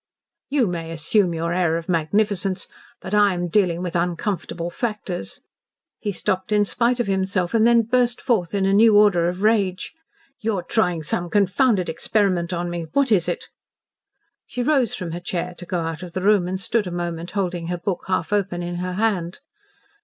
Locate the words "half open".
18.07-18.63